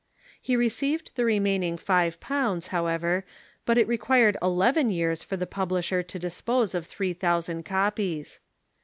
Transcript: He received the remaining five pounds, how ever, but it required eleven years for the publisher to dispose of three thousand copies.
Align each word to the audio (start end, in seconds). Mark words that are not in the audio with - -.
He 0.41 0.55
received 0.55 1.11
the 1.13 1.23
remaining 1.25 1.77
five 1.77 2.19
pounds, 2.19 2.69
how 2.69 2.87
ever, 2.87 3.23
but 3.67 3.77
it 3.77 3.87
required 3.87 4.35
eleven 4.41 4.89
years 4.89 5.21
for 5.21 5.37
the 5.37 5.45
publisher 5.45 6.01
to 6.01 6.17
dispose 6.17 6.73
of 6.73 6.87
three 6.87 7.13
thousand 7.13 7.65
copies. 7.65 8.39